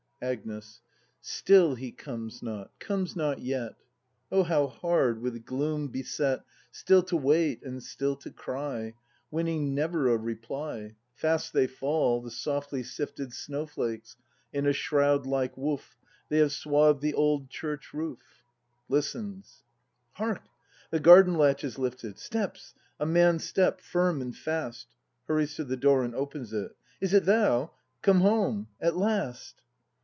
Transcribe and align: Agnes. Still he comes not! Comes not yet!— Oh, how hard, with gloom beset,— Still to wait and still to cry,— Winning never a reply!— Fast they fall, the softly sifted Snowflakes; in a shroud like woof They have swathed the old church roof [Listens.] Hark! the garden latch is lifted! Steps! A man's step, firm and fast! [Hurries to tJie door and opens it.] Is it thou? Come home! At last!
Agnes. 0.23 0.81
Still 1.19 1.73
he 1.73 1.91
comes 1.91 2.43
not! 2.43 2.69
Comes 2.77 3.15
not 3.15 3.39
yet!— 3.39 3.73
Oh, 4.31 4.43
how 4.43 4.67
hard, 4.67 5.19
with 5.19 5.45
gloom 5.45 5.87
beset,— 5.87 6.43
Still 6.71 7.01
to 7.05 7.17
wait 7.17 7.63
and 7.63 7.81
still 7.81 8.15
to 8.17 8.29
cry,— 8.29 8.93
Winning 9.31 9.73
never 9.73 10.09
a 10.09 10.17
reply!— 10.17 10.93
Fast 11.15 11.53
they 11.53 11.65
fall, 11.65 12.21
the 12.21 12.29
softly 12.29 12.83
sifted 12.83 13.33
Snowflakes; 13.33 14.15
in 14.53 14.67
a 14.67 14.73
shroud 14.73 15.25
like 15.25 15.57
woof 15.57 15.97
They 16.29 16.37
have 16.37 16.51
swathed 16.51 17.01
the 17.01 17.15
old 17.15 17.49
church 17.49 17.91
roof 17.91 18.43
[Listens.] 18.89 19.63
Hark! 20.13 20.43
the 20.91 20.99
garden 20.99 21.33
latch 21.33 21.63
is 21.63 21.79
lifted! 21.79 22.19
Steps! 22.19 22.75
A 22.99 23.07
man's 23.07 23.43
step, 23.43 23.81
firm 23.81 24.21
and 24.21 24.37
fast! 24.37 24.93
[Hurries 25.27 25.55
to 25.55 25.65
tJie 25.65 25.79
door 25.79 26.03
and 26.03 26.13
opens 26.13 26.53
it.] 26.53 26.75
Is 26.99 27.11
it 27.15 27.25
thou? 27.25 27.71
Come 28.03 28.21
home! 28.21 28.67
At 28.79 28.95
last! 28.95 29.55